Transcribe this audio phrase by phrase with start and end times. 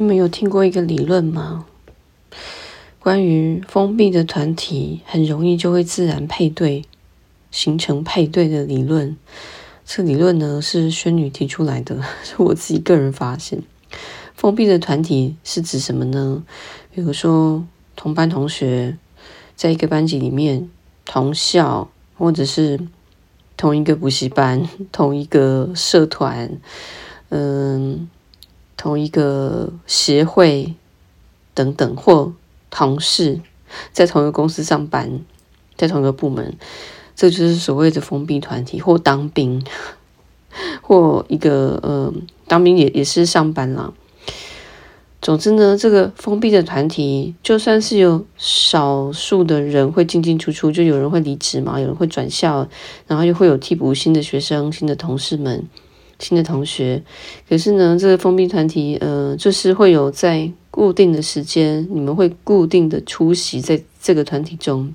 [0.00, 1.66] 你们有听过一个理论吗？
[3.00, 6.84] 关于封闭的团体很容易就会自然配对，
[7.50, 9.16] 形成配对的理论。
[9.84, 13.60] 这理论呢是轩女提出来的， 是我自己个人发现。
[14.36, 16.44] 封闭的团体是指什么呢？
[16.94, 18.96] 比如说同班同学
[19.56, 20.70] 在一个班级里面，
[21.04, 22.78] 同校或者是
[23.56, 26.56] 同一个补习班、同一个社团，
[27.30, 28.08] 嗯。
[28.78, 30.74] 同一个协会
[31.52, 32.32] 等等，或
[32.70, 33.40] 同事
[33.92, 35.20] 在同一个公司上班，
[35.76, 36.56] 在同一个部门，
[37.14, 38.80] 这就是所谓的封闭团体。
[38.80, 39.62] 或当兵，
[40.80, 42.14] 或一个呃，
[42.46, 43.92] 当兵也也是上班啦。
[45.20, 52.68] 总之呢，这个封闭的团体，就算是有少数的人会进进出出，就有人会离职嘛，有人会转校，
[53.08, 55.66] 然后又会有替补新的学生、新的同事们。
[56.18, 57.00] 新的同学，
[57.48, 64.92] 可是呢，这个封闭团体，呃，就是会有在固定的时间，你们会固定的出席在这个团体中，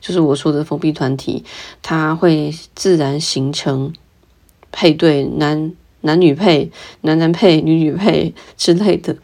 [0.00, 1.44] 就是我说的封闭团体，
[1.82, 3.92] 它会自然形成
[4.72, 6.72] 配对，男男女配、
[7.02, 9.16] 男男配、女女配之类的，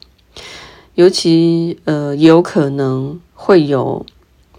[0.95, 4.07] 尤其呃，也有可能会有，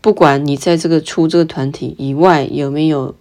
[0.01, 3.15] 不管你在这个出这个团体以外有没有。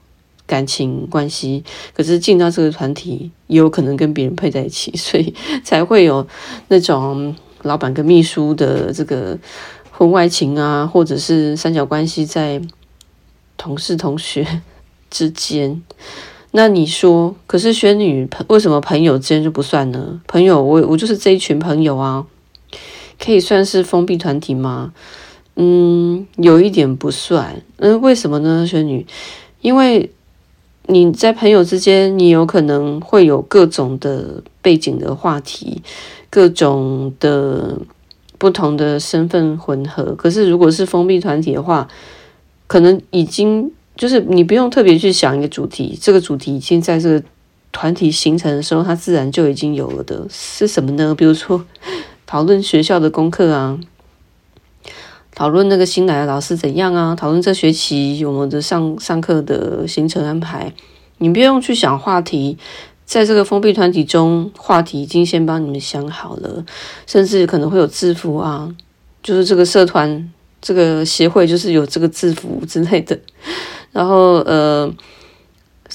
[0.49, 1.63] 感情关系，
[1.95, 6.27] 可是进到这个团体也有可能跟别人配在一起， 所以才会有
[6.69, 9.39] 那种老板跟秘书的这个
[9.93, 12.61] 婚外情啊，或者是三角关系在
[13.59, 14.63] 同事同学
[15.11, 15.83] 之间。
[16.53, 20.19] 那你说，可是轩女为什么朋友之间就不算呢？
[20.27, 22.25] 朋友，我我就是这一群朋友啊，
[23.23, 24.95] 可以算是封闭团体吗？
[25.57, 27.61] 嗯，有一点不算。
[27.77, 28.67] 嗯，为什么呢？
[28.67, 29.07] 轩女，
[29.61, 30.11] 因为。
[30.91, 35.83] 你在朋友之间，你有可能会有各种的背景的话题，
[36.31, 37.79] 各种的
[38.39, 40.15] 不同的身份混合。
[40.15, 41.87] 可是，如果是封闭团体的话，
[42.67, 47.23] 可能已经就是你不用特别去想一个主题，这个主题已经在这个
[47.71, 50.27] 团体形成的时候，它自然就已经有了的。
[50.31, 51.15] 是什么呢？
[51.15, 51.63] 比如说
[52.25, 53.79] 讨论学校的功课啊。
[55.39, 57.15] 讨论那个新来的老师怎样啊？
[57.15, 60.73] 讨论这学期我们的上上课的行程安排。
[61.19, 62.59] 你不用去想话题，
[63.05, 66.65] 在这个封闭团体中，话题已经先帮你们想好了，
[67.07, 68.69] 甚至可能会有制服啊，
[69.23, 70.29] 就是这个社团、
[70.61, 73.17] 这个协会就是有这个制服之类的。
[73.93, 74.93] 然后呃，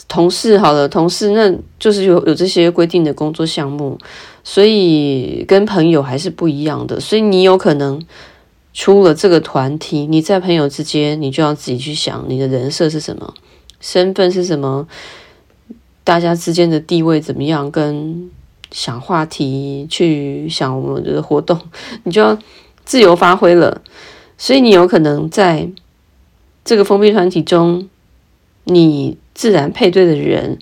[0.07, 3.97] 同事好了，同事那就是有有这些规定的工作项目，
[4.41, 6.97] 所以跟朋友还是不一样的。
[6.97, 8.01] 所以你有可能。
[8.73, 13.33] 出了这个团体，你在朋友之间，你就要自己去想你的人设是什么，
[13.79, 14.87] 身份是什么，
[16.03, 18.31] 大家之间的地位怎么样，跟
[18.71, 21.59] 想话题去想我们的活动，
[22.03, 22.37] 你就要
[22.83, 23.81] 自由发挥了。
[24.37, 25.69] 所以你有可能在
[26.65, 27.87] 这个封闭团体中，
[28.63, 30.57] 你自然配对的人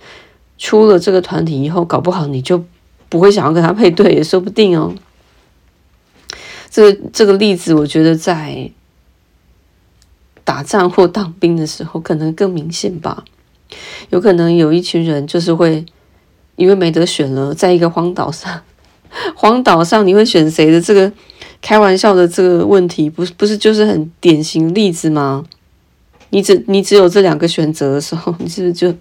[0.58, 2.62] 出了这个团体以后，搞不好你就
[3.08, 4.94] 不会想要跟他配对，也说不定哦。
[6.72, 8.72] 这个这个例子，我觉得在
[10.46, 13.26] 打仗或当兵的时候可能更明显吧。
[14.10, 15.86] 有可能有一群人就是会
[16.56, 18.62] 因为没得选了，在一个荒岛上，
[19.36, 20.80] 荒岛上你会选谁的？
[20.82, 21.12] 这个
[21.62, 25.46] 开玩笑的这个问题，不是不是就是很典型例子吗？
[26.30, 28.96] 你只你只有这两个选择的时候， 你是不是就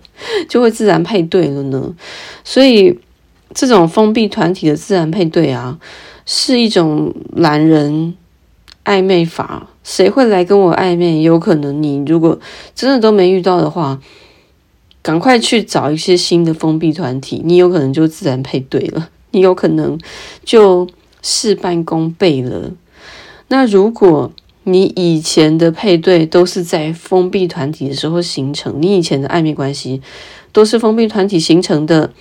[0.49, 1.95] 就会自然配对了呢？
[2.43, 2.99] 所以
[3.55, 5.79] 这种封闭团体的自然配对啊。
[6.33, 8.15] 是一种懒人
[8.85, 11.23] 暧昧法，谁会来跟我暧昧？
[11.23, 12.39] 有可能你如果
[12.73, 14.01] 真的都没遇到的话，
[15.03, 19.99] 赶快去找一些新的封闭团体，你有可能就自然配对了， 你有可能
[20.45, 20.87] 就
[21.21, 22.71] 事半功倍了。
[23.49, 24.31] 那如果
[24.63, 30.01] 你以前的配对都是在封闭团体的时候形成，你以前的暧昧关系
[30.53, 32.13] 都是封闭团体形成的，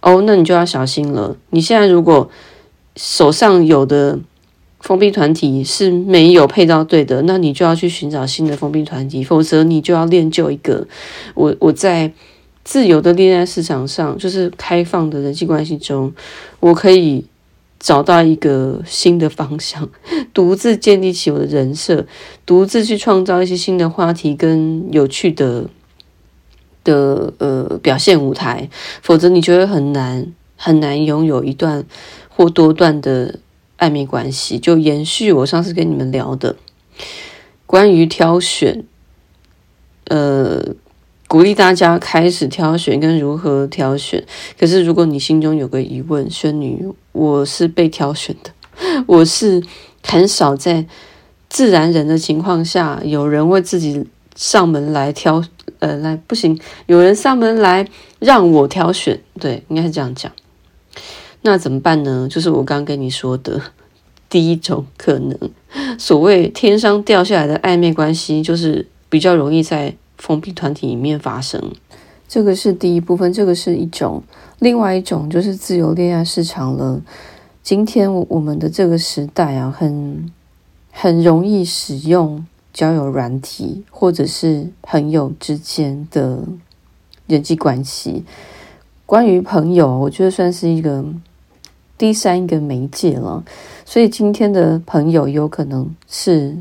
[0.00, 1.36] 哦，那你就要小心了。
[1.50, 2.30] 你现在如果
[2.96, 4.18] 手上有的
[4.80, 10.86] 封闭团体是没有配到对的，那你就要去寻找新的封闭团体，否则你就要练就一个。
[11.34, 12.12] 我我在
[12.64, 16.12] 自由的恋爱市场上，就是开放的人际关系中，
[16.60, 17.24] 我可以
[17.78, 19.88] 找到一个新的方向，
[20.34, 22.04] 独自建立起我的人设，
[22.44, 25.64] 独自去创造一些新的话题跟有趣的
[26.84, 28.68] 的呃表现舞台，
[29.00, 31.84] 否则你觉得很难很难拥有一段。
[32.34, 33.38] 或多段的
[33.78, 36.56] 暧昧关系，就延续我上次跟你们聊的
[37.66, 38.84] 关于挑选，
[40.04, 40.74] 呃，
[41.26, 44.24] 鼓励大家开始挑选跟如何挑选。
[44.58, 48.50] 可是，如果你心中有个疑问，轩女，我是被挑选的，
[49.06, 49.62] 我是
[50.02, 50.86] 很少在
[51.48, 55.42] 自然人的情况下，有人为自己上门来挑，
[55.78, 57.88] 呃，来不行，有人上门来
[58.18, 60.30] 让我挑选，对，应该是这样讲。
[61.42, 62.26] 那怎么办呢？
[62.30, 63.60] 就是我刚跟你说的
[64.28, 65.38] 第一种可能，
[65.98, 69.94] 所谓天上掉下来的暧昧关系，就是比较容易在。
[70.18, 71.60] 封闭团体里面发生，
[72.28, 74.22] 这个是第一部分，这个是一种；
[74.60, 77.02] 另外一种就是自由恋爱市场了。
[77.60, 80.30] 今天我们的这个时代啊，很
[80.92, 86.38] 很容易使用交友软体，或者是朋友之间的
[87.26, 88.22] 人际关系。
[89.04, 91.04] 关于朋友，我觉得算是一个
[92.02, 93.44] 第三个媒介了。
[93.84, 96.56] 所以今天的朋友有可能是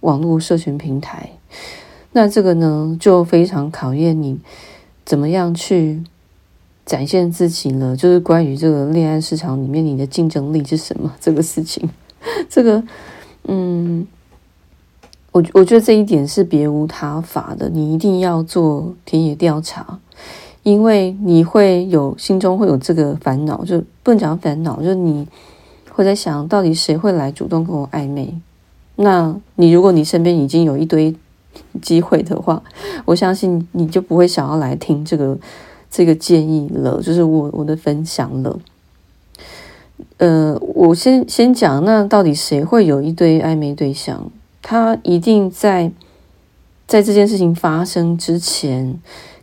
[0.00, 1.30] 网络社群平台。
[2.12, 4.38] 那这个呢，就非常考验你
[5.02, 6.02] 怎么样去
[6.84, 7.96] 展现自己了。
[7.96, 11.10] 就是关于这个恋爱市场里面，你的竞争力是什么？
[11.18, 11.88] 这个事情，
[12.50, 12.84] 这个，
[13.44, 14.06] 嗯，
[15.30, 17.70] 我我觉得这一点是别无他法的。
[17.70, 19.98] 你一定要做田野调查，
[20.62, 25.26] 因为你会有心中会有这个烦恼，就不能讲烦恼，就是你
[25.90, 28.34] 会在想到底谁会来主动跟我暧昧？
[28.96, 31.14] 那你如果你身边已经有一堆。
[31.82, 32.62] 机会的话，
[33.04, 35.36] 我相信你就不会想要来听这个
[35.90, 38.58] 这个建议了，就是我我的分享了。
[40.16, 44.30] 呃，我先先讲，那到底谁会有一堆暧昧对象？
[44.62, 45.92] 他一定在
[46.86, 48.98] 在这件事情发生之前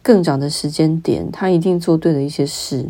[0.09, 2.89] 更早的时间点，他一定做对了一些事。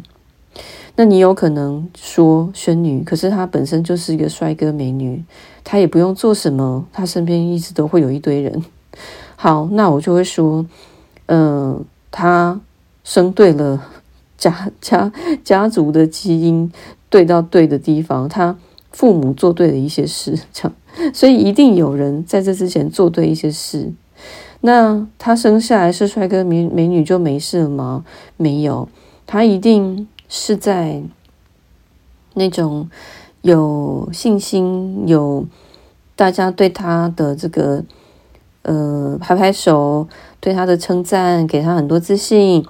[0.96, 5.22] 那你有可能说宣女，可是他本身就是一个帅哥美女，
[5.66, 8.64] 他也不用做什么，他身边一直都会有一堆人。
[9.36, 10.66] 好，那我就会说，
[11.26, 12.62] 嗯、呃，他
[13.04, 13.84] 生对了
[14.38, 15.12] 家家
[15.44, 16.72] 家族的基因
[17.10, 18.58] 对到对的地方，他
[18.94, 23.92] 父母做对了一些事，这样，所以一定有人在这之前做对一些事。
[24.62, 28.06] 那他生下来是帅哥美美女就没事了吗？
[28.38, 28.90] 没有，
[29.26, 31.02] 他一定是在
[32.34, 32.90] 那种
[33.42, 35.46] 有信心、有
[36.16, 37.84] 大家对他的这个。
[38.64, 40.06] 呃，拍拍手，
[40.42, 42.64] 对他的称赞，给他很多自信，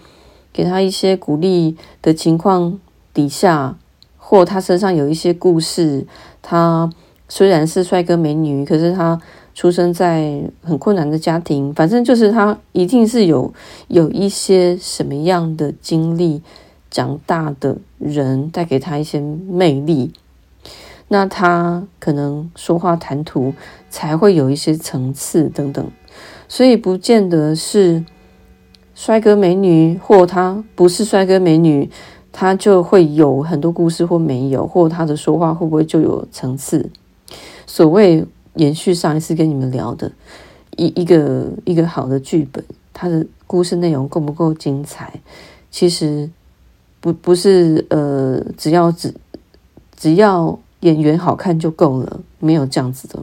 [0.54, 2.80] 给他一些鼓励的情况
[3.12, 3.76] 底下，
[4.16, 6.06] 或他身上有一些故事。
[6.44, 6.90] 他
[7.28, 9.20] 虽然是帅哥美女，可是他
[9.60, 11.74] 出生在很困难的家庭。
[11.74, 13.54] 反正就是他一定是有
[13.90, 16.42] 有一些什么样的经历，
[16.90, 20.14] 长大的人带给他一些魅力。
[21.10, 23.54] 那他可能说话谈吐
[23.90, 25.86] 才会有一些层次等等，
[26.48, 28.06] 所以不见得是
[28.96, 31.90] 帅哥美女，或他不是帅哥美女，
[32.32, 36.90] 他就会有很多故事或没有，或他的说话会不会就有层次？
[37.66, 38.24] 所谓
[38.60, 40.12] 延续上一次跟你们聊的
[40.76, 42.64] 一一个一个好的剧本，
[42.94, 45.20] 它的故事内容够不够精彩？
[45.72, 46.30] 其实
[47.02, 49.14] 不不是呃，只要只
[49.96, 50.60] 只要。
[50.82, 53.22] 演员好看就够了，没有这样子的，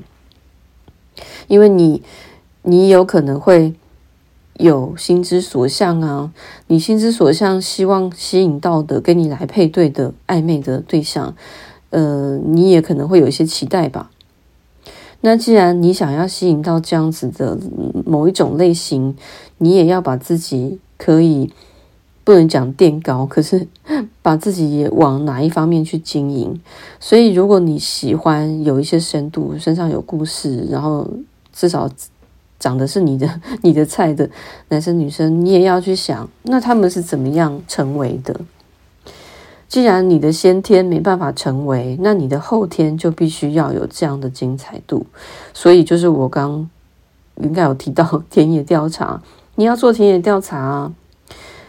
[1.48, 2.02] 因为你，
[2.60, 3.72] 你有可能会
[4.58, 6.30] 有心之所向啊，
[6.66, 11.34] 你心之所向，希望吸引到的跟你来配对的暧昧的对象，
[11.88, 14.10] 呃，你也可能会有一些期待吧。
[15.20, 17.58] 那既然你想要吸引到这样子的
[18.05, 19.17] 某一种类型，
[19.58, 21.51] 你也要把自己可以。
[22.25, 23.69] 不能讲垫高，可是
[24.20, 26.61] 把自己也往哪一方面去经营。
[26.99, 31.08] 所以，如果你喜欢有一些深度，身上有故事，然后
[31.53, 31.89] 至少
[32.58, 34.29] 长得是你的你的菜的
[34.70, 38.41] 男生女生，你也要去想，那他们是怎么样成为的？
[39.69, 45.06] 既然你的先天没办法成为，那你的后天就必须要有这样的精彩度。
[45.53, 46.69] 所以，就是我刚
[47.43, 49.20] 应该有提到田野调查，
[49.56, 50.93] 你要做田野调查啊。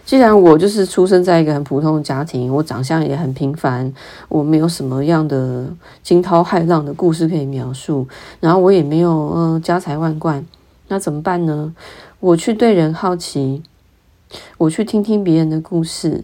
[0.06, 3.94] 既然我就是出生在一个很普通的家庭，我长相也很平凡，
[4.30, 5.66] 我没有什么样的
[6.02, 8.08] 惊涛骇浪的故事可以描述，
[8.40, 10.46] 然后我也没有嗯、呃、家财万贯，
[10.88, 11.76] 那怎么办呢？
[12.22, 13.62] 我去对人好奇，
[14.58, 16.24] 我去听听别人的故事，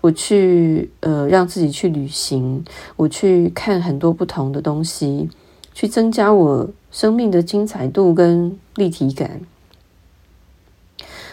[0.00, 2.64] 我去呃让自己去旅行，
[2.96, 5.28] 我去看很多不同的东西，
[5.74, 9.40] 去增加我生命的精彩度跟立体感。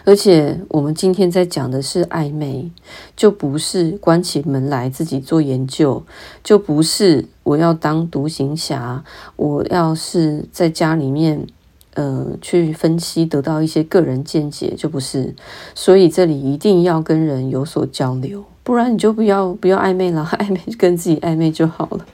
[0.08, 2.70] 而且我们今天在讲的是暧昧，
[3.16, 6.04] 就不是关起门来自己做研究，
[6.44, 9.04] 就不是我要当独行侠，
[9.36, 11.48] 我要是在家里面，
[11.96, 15.34] 呃去分析得到一些个人见解，就不是。
[15.74, 22.06] 所以这里一定要跟人有所交流，不然你就不要不要暧昧了， 暧昧跟自己暧昧就好了。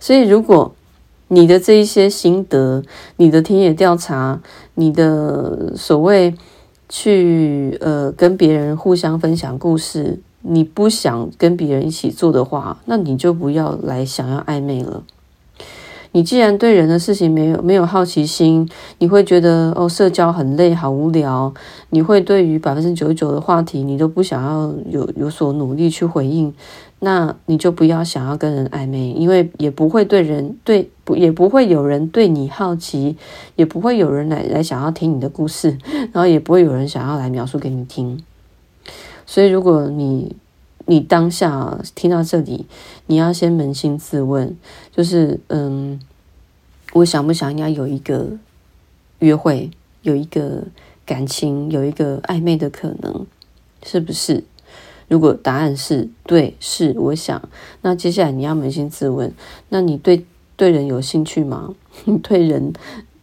[0.00, 0.74] 所以如果
[1.28, 2.82] 你的这一些心得，
[3.16, 4.40] 你的田野调查，
[4.74, 6.34] 你的所谓
[6.88, 15.02] 去呃跟别人互相分享故事，你不想跟别人一起做的话，那你就不要来想要暧昧了。
[16.16, 18.66] 你既然对人的事情没有没有好奇心，
[19.00, 21.52] 你会觉得哦社交很累好无聊，
[21.90, 26.54] 你会对于百分之九十九的话题你都不想要有有所努力去回应。
[27.00, 33.14] 那你就不要想要跟人暧昧，因为也不会对人对不也不会有人对你好奇，
[33.54, 35.76] 也不会有人来来想要听你的故事，
[36.14, 38.24] 然后也不会有人想要来描述给你听。
[39.26, 40.34] 所以，如果你
[40.86, 42.66] 你当下听到这里，
[43.06, 44.56] 你要先扪心自问，
[44.90, 46.00] 就是嗯，
[46.92, 48.38] 我想不想要有一个
[49.18, 49.70] 约会，
[50.02, 50.64] 有一个
[51.04, 53.26] 感情，有一个暧昧的可能，
[53.82, 54.44] 是不是？
[55.08, 57.48] 如果答案是对，是我想，
[57.82, 59.32] 那接下来你要扪心自问，
[59.68, 60.24] 那你对
[60.56, 61.74] 对人有兴趣吗？
[62.04, 62.72] 你 对人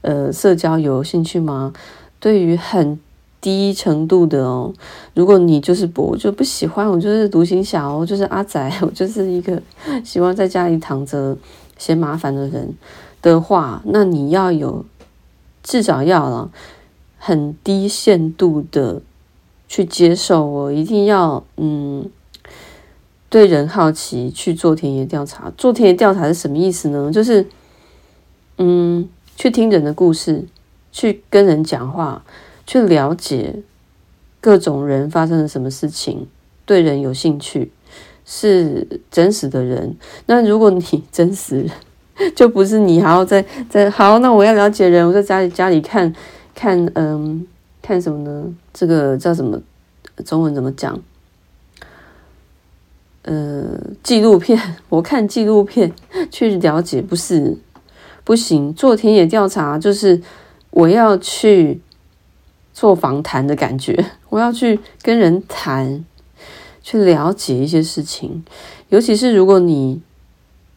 [0.01, 1.73] 呃社交有兴趣吗？
[2.19, 2.99] 对于很
[3.43, 4.73] 低程度的哦，
[5.13, 9.61] 如果你就是不，我就不喜欢，我就是独行侠，我就是阿宅， 我就是一个
[10.03, 11.37] 喜欢在家里躺着
[11.77, 12.73] 嫌麻烦的人
[13.21, 14.85] 的话，那你要有
[15.61, 16.49] 至少要了
[17.19, 19.01] 很低限度的。
[19.65, 22.07] 去接受，我一定要嗯，
[23.27, 25.51] 对人好奇，去做田野调查。
[25.57, 27.11] 做田野调查是什么意思呢？
[27.11, 27.47] 就是
[28.59, 30.45] 嗯，去听人的故事，
[30.91, 32.23] 去跟人讲话，
[32.65, 33.55] 去了解
[34.41, 36.27] 各种人发生了什么事情，
[36.65, 37.71] 对人有兴趣，
[38.25, 39.95] 是真实的人。
[40.25, 41.69] 那如果你 真实，
[42.35, 46.13] 就不是你还要在在好，那我要了解人，我在家里家里看
[46.53, 47.47] 看嗯。
[47.85, 48.45] 看什么呢？
[48.73, 49.61] 这个叫什么？
[50.23, 50.97] 中文怎么讲？
[53.23, 54.57] 呃，纪录片。
[54.87, 55.91] 我看纪录片
[56.31, 57.57] 去了解，不是
[58.23, 58.73] 不行。
[58.73, 60.21] 做田野调查就是
[60.69, 61.81] 我要去
[62.73, 66.03] 做访谈的感觉， 我要去跟人谈，
[66.81, 68.43] 去了解一些事情。
[68.89, 70.01] 尤其是如果你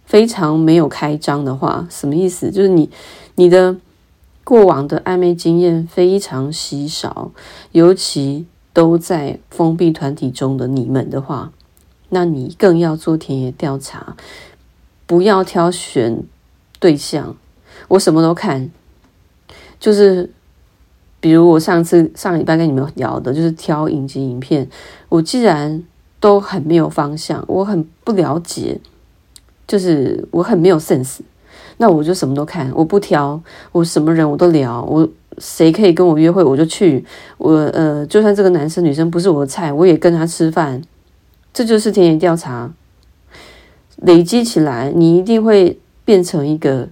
[0.05, 2.51] 非常没有开张的话，什么意思？
[2.51, 2.91] 就是你
[3.35, 3.77] 你的。
[4.49, 7.33] 过往的暧昧经验非常稀少，
[7.73, 11.51] 尤其都在封闭团体中的你们的话，
[12.11, 14.15] 那你更要做田野调查，
[15.05, 16.23] 不要挑选
[16.79, 17.37] 对象。
[17.89, 18.71] 我什么都看，
[19.81, 20.31] 就是
[21.27, 24.65] 比如我上次上礼拜跟你们聊的，就是挑影集影片。
[25.09, 25.83] 我既然
[26.21, 28.79] 都很没有方向，我很不了解，
[29.67, 31.19] 就是我很没有 sense。
[31.79, 33.43] 那我就什么都看，我不挑，
[33.73, 37.05] 我什么人我都聊，我谁可以跟我约会我就去，
[37.39, 40.81] 我呃，就算这个男生女生不是我的菜，我也跟他吃饭，
[41.53, 42.73] 这就是田野调查。
[43.97, 46.89] 累积起来，你一定会变成一个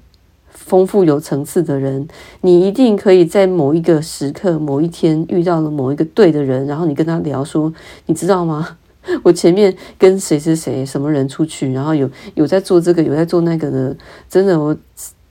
[0.74, 2.08] 丰富有层次的人，
[2.40, 7.72] 你一定可以在某一个时刻、某一天遇到了某一个对的人，然后你跟他聊说，
[8.06, 8.76] 你知道吗？
[9.22, 13.96] 我前面跟谁谁谁，什么人出去，然后有有在做这个，有在做那个的，
[14.28, 14.76] 真的我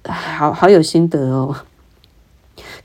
[0.06, 1.54] 好好有心得哦。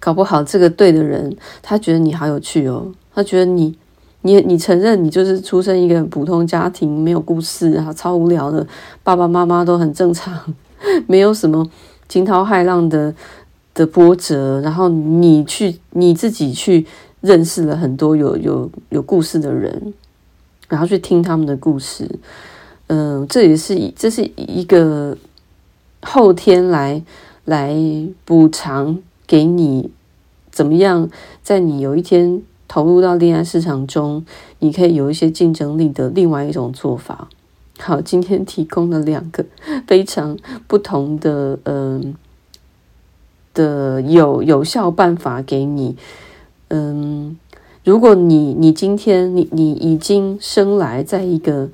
[0.00, 3.78] 搞不好这个对的人，他觉得你好有趣哦，他觉得你
[4.22, 8.66] 你你承认你就是出生一个普通家庭，没有故事啊，超无聊的，
[9.04, 10.52] 爸爸妈妈都很正常，
[11.06, 11.64] 没有什么
[12.08, 13.14] 惊涛骇浪的
[13.74, 16.86] 的波折，然后你去你自己去
[17.20, 19.94] 认识了很多有有有故事的人。
[20.68, 22.06] 然后去听他们的故事，
[22.88, 25.16] 嗯、这也是这是一个
[26.02, 27.02] 后天来
[27.46, 27.74] 来
[28.26, 29.90] 补偿给你
[30.50, 31.08] 怎么样，
[31.42, 34.26] 在你有一天投入到恋爱市场中，
[34.58, 37.30] 你可以有一些竞争力的另外一种做法。
[37.78, 39.44] 好，今天提供了两个
[39.86, 42.14] 非常不同的嗯、
[43.54, 45.96] 呃、的有有效办法给你，
[46.68, 47.38] 嗯。
[47.84, 51.70] 如果你你今天你你已经生来在一个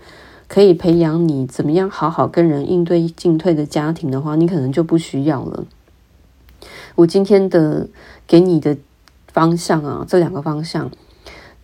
[0.46, 5.64] 可以培养你怎么样好好跟人应对进退的家庭的话，你可能就不需要了。
[6.94, 7.88] 我今天的
[8.28, 8.76] 给你的
[9.26, 10.88] 方向啊，这两个方向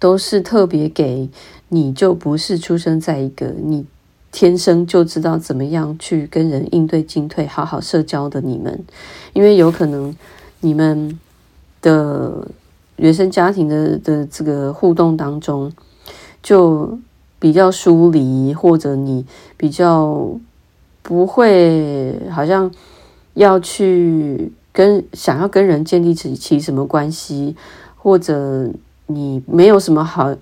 [0.00, 1.28] 都是特别给
[1.68, 3.86] 你就不是出生在一个你
[4.32, 8.84] 天生就知道怎么样去跟人应对进退、好好社交的你们，
[9.32, 10.16] 因为有可能
[10.60, 11.18] 你们
[11.82, 12.46] 的。
[12.96, 15.72] 原生家庭的的这个互动当中，
[16.42, 16.98] 就
[17.38, 19.24] 比较疏离，或者你
[19.56, 20.28] 比较
[21.00, 22.70] 不会，好像
[23.32, 27.56] 要去跟想要跟人建立起起什么关系，
[27.96, 28.68] 或者
[29.06, 30.36] 你没有什么好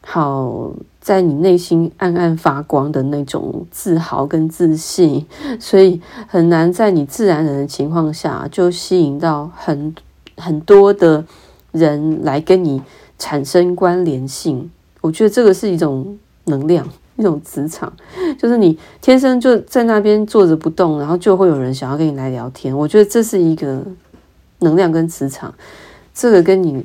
[0.00, 5.26] 好在你内心暗暗发光的那种自豪跟自信，
[5.58, 9.94] 所以很难在你自然人的情况下就吸引到很
[10.36, 11.24] 很多的
[11.72, 12.82] 人来跟你
[13.18, 14.70] 产生关联性。
[15.00, 16.86] 我觉得这个是一种能量。
[17.16, 17.92] 一种磁场，
[18.38, 22.74] 就是你天生就在那边坐着不动，然后就会有人想要跟你来聊天。
[22.74, 23.84] 我觉得这是一个
[24.60, 25.52] 能量跟磁场，
[26.14, 26.82] 这个跟你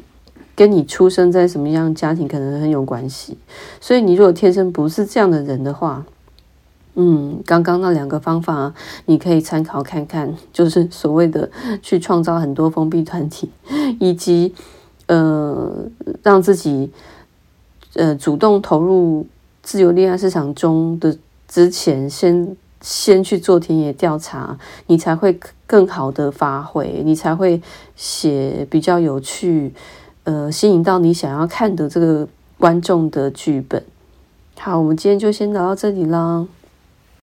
[0.55, 3.38] 跟你出生在什么样家庭可能很有关系。
[3.81, 6.05] 所以你如果天生不是这样的人的话，
[6.95, 8.74] 嗯，刚刚那两个方法
[9.05, 11.50] 你可以参考看看，就是所谓的
[11.81, 13.51] 去创造很多封闭团体，
[14.00, 14.53] 以及
[15.07, 15.85] 呃
[16.24, 16.91] 让自己
[17.93, 19.27] 呃主动投入。
[19.67, 27.59] 自由恋爱市场中的之前，先先去做田野调查，你才会更好的发挥，你才会
[27.95, 29.74] 写比较有趣，
[30.25, 32.27] 呃，吸引到你想要看的这个
[32.60, 33.82] 观众的剧本。
[34.60, 36.46] 好，我们今天就先聊到这里啦。